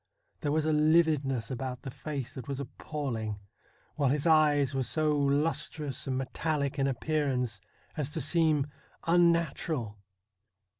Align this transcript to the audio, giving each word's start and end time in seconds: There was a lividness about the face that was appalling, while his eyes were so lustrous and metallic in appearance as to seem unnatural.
There 0.39 0.51
was 0.51 0.65
a 0.65 0.73
lividness 0.73 1.51
about 1.51 1.83
the 1.83 1.91
face 1.91 2.33
that 2.33 2.47
was 2.47 2.59
appalling, 2.59 3.39
while 3.97 4.09
his 4.09 4.25
eyes 4.25 4.73
were 4.73 4.81
so 4.81 5.15
lustrous 5.15 6.07
and 6.07 6.17
metallic 6.17 6.79
in 6.79 6.87
appearance 6.87 7.61
as 7.95 8.09
to 8.13 8.19
seem 8.21 8.65
unnatural. 9.05 9.99